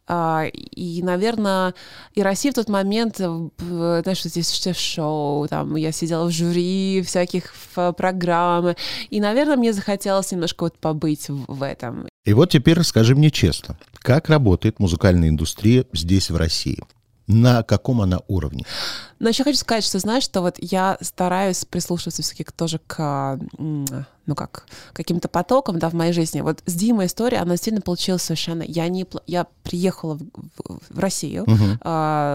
[0.08, 1.74] а, и наверное,
[2.14, 7.02] и Россия в тот момент, знаешь, что здесь все шоу, там, я сидела в жюри
[7.06, 7.54] всяких
[7.98, 8.76] программ,
[9.10, 12.08] и, наверное, мне захотелось немножко вот побыть в, в этом.
[12.26, 16.80] И вот теперь расскажи мне честно, как работает музыкальная индустрия здесь, в России?
[17.28, 18.66] На каком она уровне?
[19.20, 24.36] Но еще хочу сказать, что знаешь, что вот я стараюсь прислушиваться все-таки тоже к, ну
[24.36, 26.42] как, каким-то потокам, да, в моей жизни.
[26.42, 28.64] Вот с Димой история, она действительно получилась совершенно...
[28.64, 31.78] Я, не, я приехала в, в, Россию uh-huh.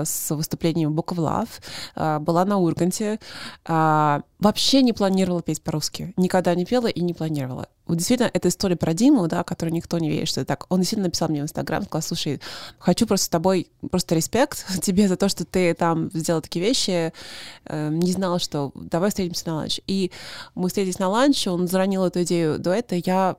[0.00, 1.48] э, с выступлением Book of Love,
[1.96, 3.20] э, была на Урганте,
[3.66, 6.12] э, вообще не планировала петь по-русски.
[6.16, 7.68] Никогда не пела и не планировала.
[7.86, 10.66] Вот действительно, эта история про Диму, да, которой никто не верит, что это так.
[10.68, 12.40] Он действительно написал мне в Инстаграм, сказал, слушай,
[12.78, 17.12] хочу просто с тобой, просто респект тебе за то, что ты там сделал такие вещи.
[17.64, 19.80] Э, не знала, что давай встретимся на ланч.
[19.86, 20.12] И
[20.54, 23.36] мы встретились на ланч, он заронила эту идею до этого, я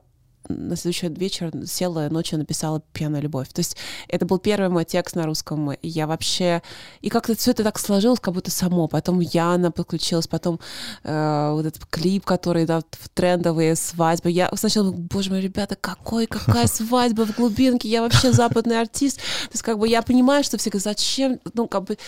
[0.50, 3.48] на следующий вечер села, ночью написала «Пьяная любовь».
[3.52, 3.76] То есть
[4.08, 6.62] это был первый мой текст на русском, и я вообще...
[7.00, 8.88] И как-то все это так сложилось, как будто само.
[8.88, 10.60] Потом Яна подключилась, потом
[11.04, 14.30] э, вот этот клип, который, да, в трендовые свадьбы.
[14.30, 19.18] Я сначала, боже мой, ребята, какой, какая свадьба в глубинке, я вообще западный артист.
[19.18, 21.98] То есть как бы я понимаю, что все говорят, зачем, ну как бы...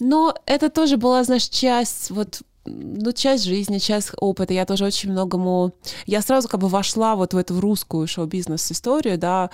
[0.00, 4.54] Но это тоже была, знаешь, часть вот ну, часть жизни, часть опыта.
[4.54, 5.74] Я тоже очень многому...
[6.06, 9.50] Я сразу как бы вошла вот в эту русскую шоу-бизнес-историю, да,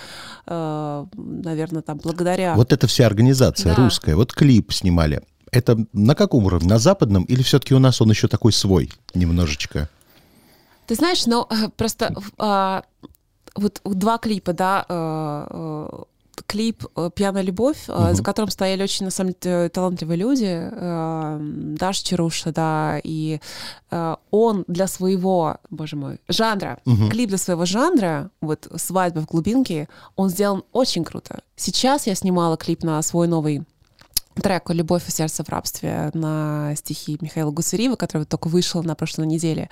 [0.47, 2.55] э, наверное, там, благодаря...
[2.55, 3.83] Вот это вся организация да.
[3.83, 4.17] русская.
[4.17, 5.23] Вот клип снимали.
[5.51, 6.69] Это на каком уровне?
[6.69, 7.25] На западном?
[7.25, 9.89] Или все-таки у нас он еще такой свой немножечко?
[10.87, 11.47] Ты знаешь, ну,
[11.77, 12.15] просто...
[12.39, 12.83] Э,
[13.57, 16.05] вот два клипа, да, э, э
[16.47, 18.13] клип э, «Пьяная любовь», угу.
[18.13, 20.49] за которым стояли очень, на самом деле, талантливые люди.
[20.51, 23.41] Э, Даша Чаруша, да, и
[24.31, 27.09] он для своего, боже мой, жанра, угу.
[27.11, 31.43] клип для своего жанра, вот «Свадьба в глубинке», он сделан очень круто.
[31.55, 33.63] Сейчас я снимала клип на свой новый
[34.43, 39.27] трек «Любовь и сердце в рабстве» на стихи Михаила Гусариева, который только вышел на прошлой
[39.27, 39.69] неделе.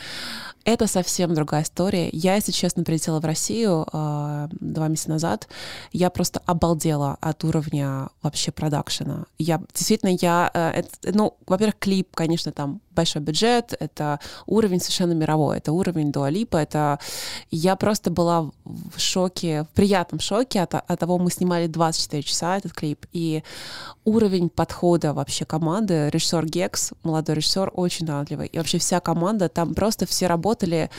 [0.64, 2.08] Это совсем другая история.
[2.12, 5.48] Я, если честно, прилетела в Россию э, два месяца назад.
[5.92, 9.24] Я просто обалдела от уровня вообще продакшена.
[9.38, 10.50] Я действительно, я...
[10.54, 16.12] Э, это, ну, во-первых, клип, конечно, там большой бюджет, это уровень совершенно мировой, это уровень
[16.12, 16.98] Дуалипа, это...
[17.50, 22.56] Я просто была в шоке, в приятном шоке от, от того, мы снимали 24 часа
[22.56, 23.42] этот клип, и
[24.04, 29.74] уровень подхода вообще команды, режиссер Гекс, молодой режиссер, очень талантливый, и вообще вся команда, там
[29.74, 30.90] просто все работали,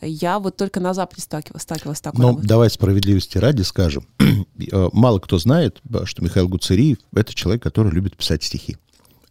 [0.00, 4.88] я вот только на Западе сталкивалась, сталкивалась с такой Ну, давай справедливости ради скажем, э,
[4.92, 8.76] мало кто знает, что Михаил Гуцериев— это человек, который любит писать стихи.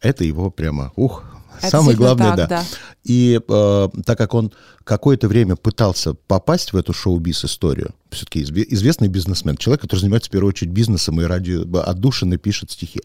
[0.02, 1.24] Это его прямо, ух,
[1.60, 2.48] это Самое главное, так, да.
[2.48, 2.66] да.
[3.04, 4.52] И э, так как он
[4.84, 10.50] какое-то время пытался попасть в эту шоу-биз-историю, все-таки известный бизнесмен, человек, который занимается в первую
[10.50, 13.02] очередь бизнесом и ради отдушины пишет стихи.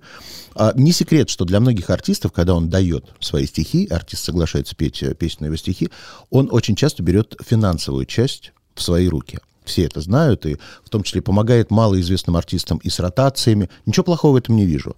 [0.54, 5.02] А не секрет, что для многих артистов, когда он дает свои стихи, артист соглашается петь
[5.02, 5.90] э, песню на его стихи,
[6.30, 11.02] он очень часто берет финансовую часть в свои руки все это знают, и в том
[11.02, 13.68] числе помогает малоизвестным артистам и с ротациями.
[13.84, 14.96] Ничего плохого в этом не вижу.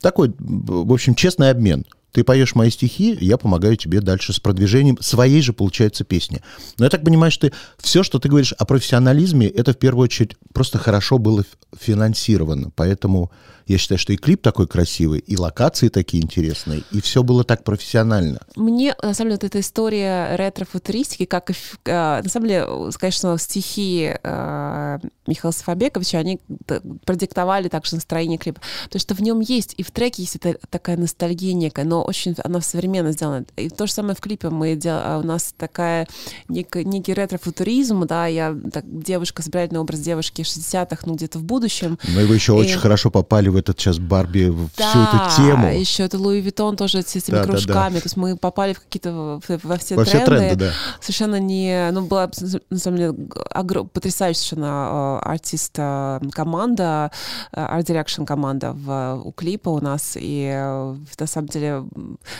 [0.00, 1.84] Такой, в общем, честный обмен.
[2.12, 6.40] Ты поешь мои стихи, я помогаю тебе дальше с продвижением своей же, получается, песни.
[6.78, 10.04] Но я так понимаю, что ты, все, что ты говоришь о профессионализме, это в первую
[10.04, 11.44] очередь просто хорошо было
[11.78, 12.70] финансировано.
[12.74, 13.30] Поэтому
[13.68, 17.64] я считаю, что и клип такой красивый, и локации такие интересные, и все было так
[17.64, 18.40] профессионально.
[18.56, 22.66] Мне, на самом деле, вот эта история ретро-футуристики, как, э, на самом деле,
[22.98, 26.40] конечно, стихи э, Михаила Сафабековича, они
[27.04, 28.62] продиктовали также настроение клипа.
[28.88, 30.38] То, что в нем есть, и в треке есть
[30.70, 33.44] такая ностальгия некая, но очень она современно сделана.
[33.56, 34.96] И то же самое в клипе мы дел...
[34.98, 36.06] А у нас такая
[36.48, 41.98] некий, некий ретро-футуризм, да, я так, девушка, собирательный образ девушки 60-х, ну, где-то в будущем.
[42.08, 42.56] Но вы еще и...
[42.56, 45.68] очень хорошо попали в этот сейчас Барби, в да, всю эту тему.
[45.68, 47.74] еще это Луи Виттон тоже с этими да, кружками.
[47.74, 48.00] Да, да.
[48.00, 50.04] То есть мы попали в какие-то во все во тренды.
[50.04, 50.72] Все тренды да.
[51.00, 51.90] Совершенно не...
[51.92, 52.30] Ну, была,
[52.70, 53.12] на самом деле,
[53.92, 57.10] потрясающая совершенно э, артист э, команда,
[57.52, 60.16] э, Art Direction команда в, у клипа у нас.
[60.16, 60.48] И
[61.18, 61.84] на самом деле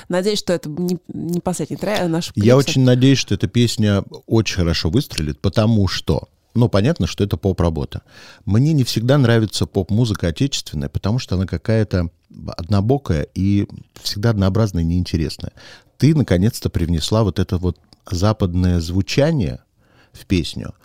[0.08, 2.44] надеюсь, что это не, не последний трек наш клип.
[2.44, 7.36] Я очень надеюсь, что эта песня очень хорошо выстрелит, потому что ну, понятно, что это
[7.36, 8.02] поп-работа.
[8.44, 12.10] Мне не всегда нравится поп-музыка отечественная, потому что она какая-то
[12.56, 13.68] однобокая и
[14.02, 15.52] всегда однообразная и неинтересная.
[15.98, 17.78] Ты, наконец-то, привнесла вот это вот
[18.10, 19.60] западное звучание
[20.12, 20.74] в песню—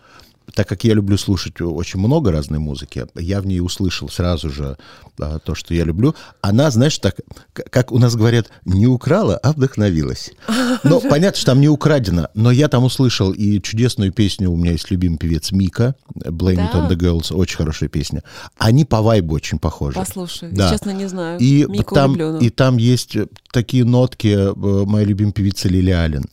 [0.54, 4.78] так как я люблю слушать очень много разной музыки, я в ней услышал сразу же
[5.20, 6.16] а, то, что я люблю.
[6.42, 7.16] Она, знаешь, так,
[7.54, 10.32] как у нас говорят, не украла, а вдохновилась.
[10.84, 14.72] Но понятно, что там не украдено, но я там услышал и чудесную песню, у меня
[14.72, 16.72] есть любимый певец Мика, Blame да?
[16.72, 18.24] It on the Girls, очень хорошая песня.
[18.58, 19.96] Они по вайбу очень похожи.
[19.96, 20.72] Послушай, да.
[20.72, 21.40] честно не знаю.
[21.40, 22.40] И Мику там, люблю, но...
[22.40, 23.18] и там есть
[23.52, 26.26] такие нотки э, моей любимой певицы Лили Аллен.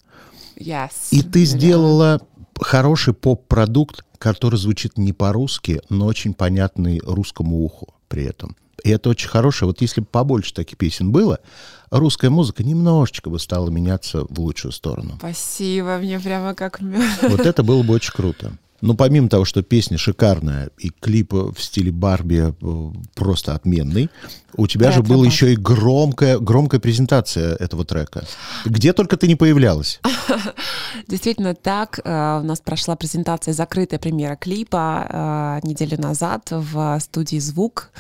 [0.57, 0.91] Yes.
[1.11, 2.21] И ты сделала
[2.61, 8.57] хороший поп-продукт, который звучит не по-русски, но очень понятный русскому уху при этом.
[8.85, 9.67] И это очень хорошее.
[9.69, 11.39] Вот если бы побольше таких песен было,
[11.91, 15.17] русская музыка немножечко бы стала меняться в лучшую сторону.
[15.19, 16.81] Спасибо, мне прямо как...
[17.23, 18.53] Вот это было бы очень круто.
[18.81, 24.09] Но помимо того, что песня шикарная и клип в стиле Барби э, просто отменный,
[24.57, 28.25] у тебя же была еще и громкая, громкая презентация этого трека.
[28.65, 30.01] Где только ты не появлялась.
[31.09, 32.01] Действительно так.
[32.05, 37.91] Э, у нас прошла презентация, закрытая премьера клипа э, неделю назад в студии «Звук».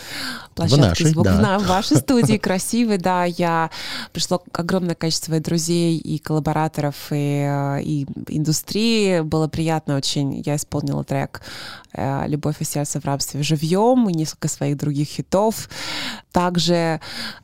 [0.57, 1.25] В нашей, «Звук».
[1.25, 1.59] да.
[1.59, 3.25] В вашей студии красивой, да.
[3.25, 3.71] Я
[4.13, 9.21] пришло огромное количество друзей и коллабораторов, и, и индустрии.
[9.21, 10.43] Было приятно очень.
[10.45, 11.43] Я исполнила трек
[11.93, 15.69] э, «Любовь и сердце в рабстве живьем» и несколько своих других хитов.
[16.33, 17.01] Также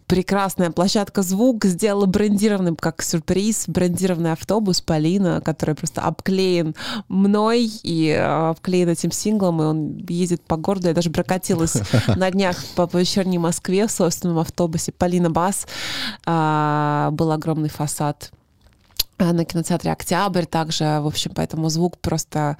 [0.06, 6.74] прекрасная площадка «Звук» сделала брендированным, как сюрприз, брендированный автобус Полина, который просто обклеен
[7.08, 10.88] мной и э, обклеен этим синглом, и он ездит по городу.
[10.88, 11.76] Я даже прокатилась
[12.16, 14.92] на днях по, вечерней Москве в собственном автобусе.
[14.92, 15.66] Полина Бас.
[16.24, 18.30] А, был огромный фасад
[19.18, 22.58] Э, на кинотеатре «Октябрь» также, в общем, поэтому звук просто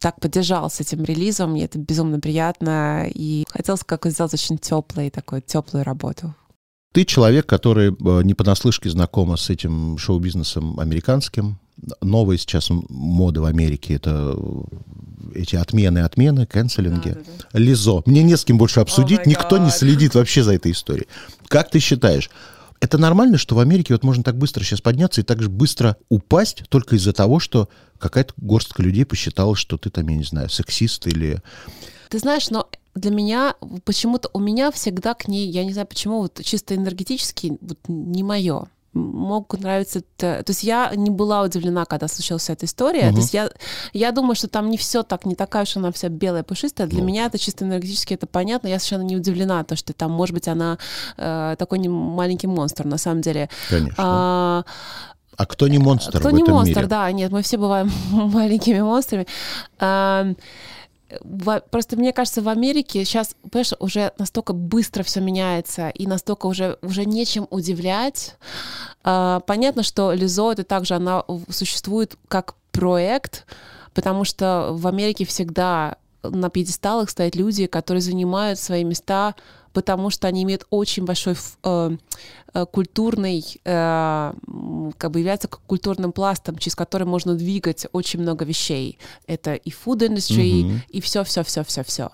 [0.00, 5.10] так поддержал с этим релизом, и это безумно приятно, и хотелось как сделать очень теплый,
[5.10, 6.34] такую теплую работу.
[6.92, 11.60] Ты человек, который э, не понаслышке знакома с этим шоу-бизнесом американским.
[12.02, 14.36] Новая сейчас мода в Америке— это
[15.34, 17.10] эти отмены, отмены, канцелинги.
[17.10, 17.58] Да, да, да.
[17.58, 18.02] Лизо.
[18.06, 21.06] Мне не с кем больше обсудить, oh никто не следит вообще за этой историей.
[21.46, 22.28] Как ты считаешь,
[22.80, 25.96] это нормально, что в Америке вот можно так быстро сейчас подняться и так же быстро
[26.08, 30.48] упасть только из-за того, что какая-то горстка людей посчитала, что ты там, я не знаю,
[30.48, 31.42] сексист или...
[32.08, 36.22] Ты знаешь, но для меня почему-то у меня всегда к ней, я не знаю почему,
[36.22, 40.02] вот чисто энергетически вот не мое могут нравиться...
[40.16, 43.06] То есть я не была удивлена, когда случилась эта история.
[43.06, 43.14] Угу.
[43.14, 43.50] То есть я,
[43.92, 46.86] я думаю, что там не все так, не такая уж она вся белая, пушистая.
[46.86, 47.06] Для ну.
[47.06, 48.68] меня это чисто энергетически это понятно.
[48.68, 50.78] Я совершенно не удивлена, то, что там, может быть, она
[51.16, 53.48] э, такой не маленький монстр, на самом деле.
[53.68, 53.94] Конечно.
[53.98, 54.64] А,
[55.36, 56.88] а кто не монстр Кто в не этом монстр, мире?
[56.88, 59.26] да, нет, мы все бываем маленькими монстрами.
[59.78, 60.26] А,
[61.70, 66.78] Просто мне кажется, в Америке сейчас, понимаешь, уже настолько быстро все меняется, и настолько уже,
[66.82, 68.36] уже нечем удивлять.
[69.02, 73.46] А, понятно, что Лизо это также она существует как проект,
[73.94, 79.34] потому что в Америке всегда на пьедесталах стоят люди, которые занимают свои места
[79.72, 81.96] потому что они имеют очень большой э,
[82.54, 84.32] э, культурный, э,
[84.98, 88.98] как бы являются культурным пластом, через который можно двигать очень много вещей.
[89.26, 90.78] Это и food industry, mm-hmm.
[90.88, 92.10] и все-все-все-все-все.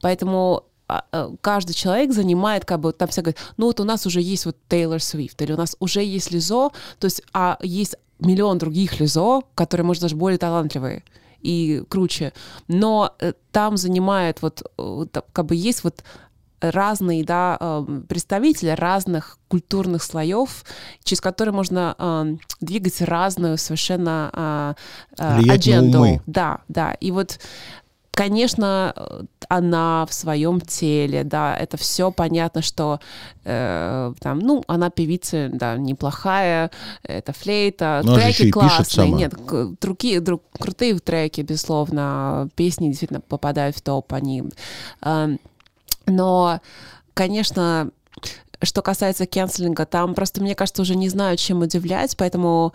[0.00, 4.06] Поэтому а, э, каждый человек занимает, как бы, там все говорят, ну вот у нас
[4.06, 7.96] уже есть вот Тейлор Свифт, или у нас уже есть Лизо, то есть, а есть
[8.18, 11.04] миллион других Лизо, которые, может, даже более талантливые
[11.42, 12.32] и круче,
[12.68, 14.62] но э, там занимает вот,
[15.32, 16.02] как бы есть вот
[16.60, 20.64] разные да, эм, представители разных культурных слоев,
[21.04, 24.76] через которые можно э, двигать разную совершенно
[25.18, 26.20] э, э, адженду.
[26.26, 26.92] Да, да.
[26.94, 27.38] И вот
[28.18, 28.92] конечно,
[29.48, 32.98] она в своем теле, да, это все понятно, что
[33.44, 36.72] э, там, ну, она певица, да, неплохая,
[37.04, 39.34] это флейта, Но треки классные, нет,
[39.80, 44.42] другие, друг, крутые треки, безусловно, песни действительно попадают в топ, они
[45.02, 45.36] э,
[46.08, 46.60] но,
[47.14, 47.90] конечно,
[48.62, 52.74] что касается кенселинга, там просто, мне кажется, уже не знаю, чем удивлять, поэтому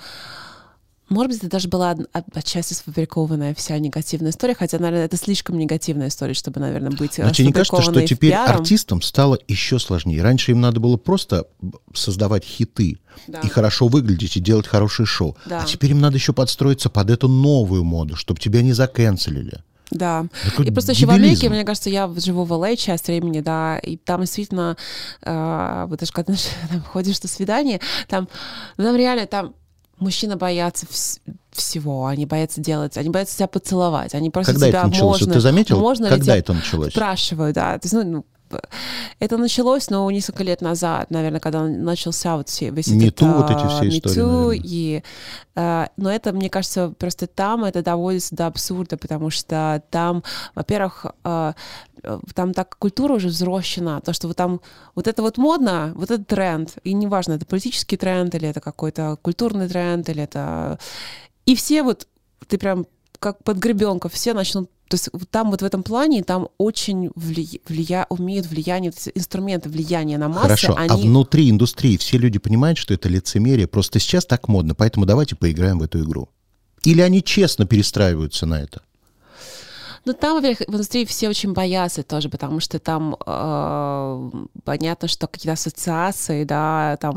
[1.09, 1.95] может быть, это даже была
[2.33, 7.35] отчасти сфабрикованная вся негативная история, хотя, наверное, это слишком негативная история, чтобы, наверное, быть Значит,
[7.35, 8.61] тебе не кажется, что теперь пиаром?
[8.61, 10.23] артистам стало еще сложнее?
[10.23, 11.45] Раньше им надо было просто
[11.93, 13.41] создавать хиты да.
[13.41, 15.37] и хорошо выглядеть, и делать хорошее шоу.
[15.45, 15.61] Да.
[15.61, 19.61] А теперь им надо еще подстроиться под эту новую моду, чтобы тебя не заканцелили.
[19.93, 20.25] Да.
[20.49, 23.77] Такой и просто еще в Америке, мне кажется, я живу в LA часть времени, да,
[23.77, 24.75] и там действительно,
[25.21, 26.33] э, вот даже когда
[26.69, 28.27] там, ходишь на свидание, там,
[28.77, 29.53] ну, там реально, там
[29.99, 31.19] мужчины боятся вс-
[31.51, 35.19] всего, они боятся делать, они боятся себя поцеловать, они просят Когда тебя, это началось?
[35.21, 36.91] можно, Ты заметил, можно когда ли это началось?
[36.91, 38.25] Спрашиваю, да, то есть, ну,
[39.19, 43.21] это началось, но несколько лет назад, наверное, когда начался вот все, весь Me этот...
[43.21, 45.03] too, вот эти все истории, и,
[45.55, 50.23] uh, но это, мне кажется, просто там это доводится до абсурда, потому что там,
[50.55, 51.55] во-первых, uh,
[52.33, 54.61] там так культура уже взрощена, то, что вот там
[54.95, 59.17] вот это вот модно, вот этот тренд, и неважно, это политический тренд, или это какой-то
[59.21, 60.79] культурный тренд, или это...
[61.45, 62.07] И все вот,
[62.47, 62.85] ты прям
[63.19, 67.59] как под гребенков, все начнут то есть там вот в этом плане, там очень влия,
[67.67, 70.43] влия, умеют влияние, инструменты влияния на массы.
[70.43, 70.89] Хорошо, они...
[70.89, 75.35] а внутри индустрии все люди понимают, что это лицемерие, просто сейчас так модно, поэтому давайте
[75.35, 76.29] поиграем в эту игру.
[76.83, 78.81] Или они честно перестраиваются на это?
[80.05, 84.31] Ну, там, во-первых, в индустрии все очень боятся тоже, потому что там э,
[84.65, 87.15] понятно, что какие-то ассоциации, да, там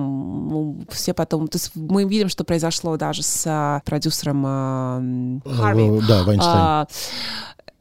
[0.48, 1.48] ну, все потом...
[1.48, 6.00] То есть мы видим, что произошло даже с э, продюсером э, Харви.
[6.06, 6.56] Да, Вайнштейн.
[6.56, 6.86] Э,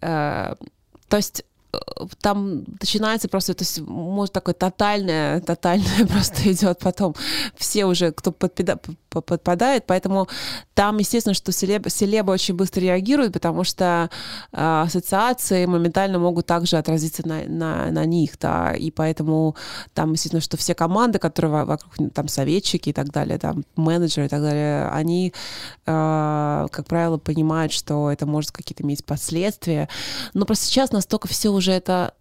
[0.06, 0.56] э,
[1.08, 1.44] то есть
[2.22, 7.16] там начинается просто, то есть, может, такое тотальное, тотальное просто идет потом.
[7.56, 8.80] Все уже, кто подпада,
[9.22, 10.28] подпадает, поэтому
[10.74, 14.10] там, естественно, что селеб, селебы очень быстро реагируют, потому что
[14.52, 19.56] э, ассоциации моментально могут также отразиться на, на, на них, да, и поэтому
[19.94, 24.30] там, естественно, что все команды, которые вокруг, там, советчики и так далее, там, менеджеры и
[24.30, 25.34] так далее, они,
[25.86, 29.90] э, как правило, понимают, что это может какие-то иметь последствия,
[30.34, 32.14] но просто сейчас настолько все уже это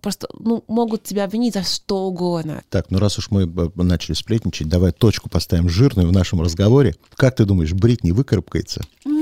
[0.00, 2.62] просто ну, могут тебя обвинить за что угодно.
[2.68, 6.94] Так, ну раз уж мы э, начали сплетничать, давай точку поставим жирную в нашем разговоре.
[7.16, 8.82] Как ты думаешь, Бритни выкарабкается?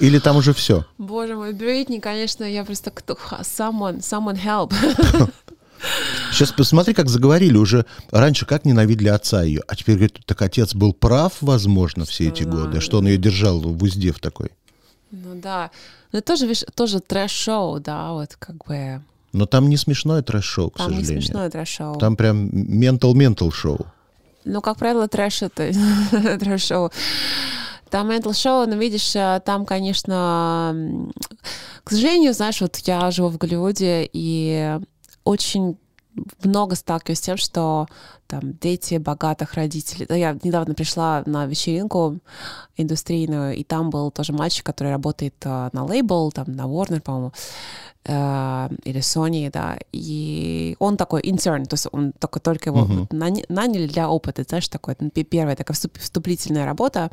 [0.00, 0.86] Или там уже все?
[0.98, 3.18] Боже мой, Бритни, конечно, я просто кто...
[3.42, 4.72] Someone, someone help.
[6.32, 7.84] Сейчас посмотри, как заговорили уже.
[8.10, 12.42] Раньше как ненавидели отца ее, а теперь говорят, так отец был прав, возможно, все эти
[12.42, 14.50] годы, что он ее держал в узде в такой.
[15.10, 15.70] Ну да.
[16.12, 19.02] Но это тоже, видишь, тоже трэш-шоу, да, вот как бы...
[19.32, 21.06] Но там не смешное трэш-шоу, к там сожалению.
[21.06, 21.98] Там не смешное трэш-шоу.
[21.98, 23.86] Там прям ментал-ментал шоу.
[24.44, 25.70] Ну, как правило, трэш это
[26.38, 26.90] трэш-шоу.
[27.90, 31.10] Там mental шоу, но видишь, э, там, конечно,
[31.82, 34.78] к сожалению, знаешь, вот я живу в Голливуде, и
[35.24, 35.76] очень
[36.42, 37.86] много сталкиваюсь с тем, что
[38.26, 40.06] там дети богатых родителей.
[40.08, 42.18] Я недавно пришла на вечеринку
[42.76, 47.32] индустрийную, и там был тоже мальчик, который работает uh, на лейбл, там на Warner, по-моему,
[48.04, 53.44] uh, или Sony, да, и он такой intern, то есть он только, только его uh-huh.
[53.48, 57.10] наняли для опыта, знаешь, такой, первая такая вступительная работа,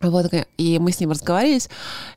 [0.00, 1.68] вот, и мы с ним разговаривались,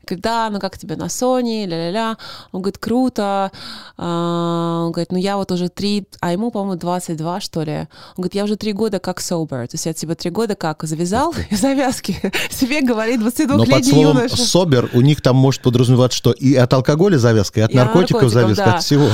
[0.05, 2.17] когда, ну как тебе на Sony, ля-ля-ля,
[2.51, 3.51] он говорит, круто,
[3.97, 8.15] а, он говорит, ну я вот уже три, а ему, по-моему, 22, что ли, он
[8.17, 11.33] говорит, я уже три года как sober, то есть я типа три года как завязал
[11.51, 12.17] завязки,
[12.49, 14.21] себе говорит 22-летний юноша.
[14.21, 17.63] Но под словом собер у них там может подразумеваться, что и от алкоголя завязка, и
[17.63, 18.73] от и наркотиков, наркотиков завязка, да.
[18.75, 19.09] от всего.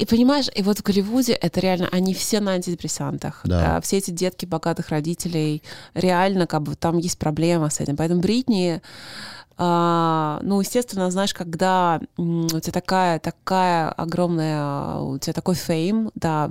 [0.00, 3.42] И понимаешь, и вот в Голливуде это реально, они все на антидепрессантах.
[3.44, 3.76] Да.
[3.76, 7.98] А, все эти детки богатых родителей, реально как бы там есть проблема с этим.
[7.98, 8.80] Поэтому Бритни,
[9.58, 16.50] а, ну, естественно, знаешь, когда у тебя такая, такая огромная, у тебя такой фейм, да,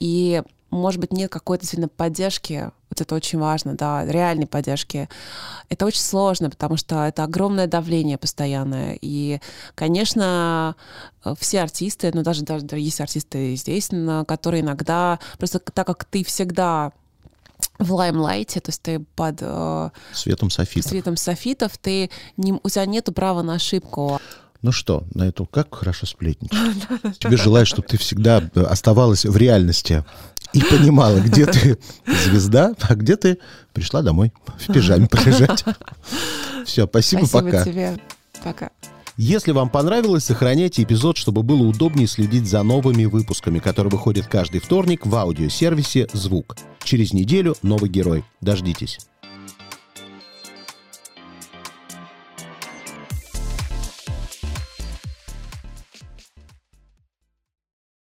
[0.00, 5.08] и может быть, нет какой-то действительно поддержки, вот это очень важно, да, реальной поддержки.
[5.68, 8.98] Это очень сложно, потому что это огромное давление постоянное.
[9.00, 9.40] И,
[9.74, 10.76] конечно,
[11.38, 13.90] все артисты, ну даже, даже есть артисты здесь,
[14.26, 16.92] которые иногда, просто так как ты всегда
[17.78, 20.90] в лаймлайте, то есть ты под э, светом софитов.
[20.90, 24.20] Светом софитов, ты не, у тебя нет права на ошибку.
[24.60, 27.18] Ну что, на эту как хорошо сплетничать.
[27.18, 30.04] Тебе желаю, чтобы ты всегда оставалась в реальности
[30.52, 31.78] и понимала, где ты
[32.24, 33.38] звезда, а где ты
[33.72, 35.64] пришла домой в пижаме полежать.
[36.64, 37.64] Все, спасибо, спасибо пока.
[37.64, 37.98] тебе.
[38.42, 38.70] Пока.
[39.16, 44.60] Если вам понравилось, сохраняйте эпизод, чтобы было удобнее следить за новыми выпусками, которые выходят каждый
[44.60, 46.56] вторник в аудиосервисе «Звук».
[46.84, 48.24] Через неделю новый герой.
[48.40, 49.00] Дождитесь.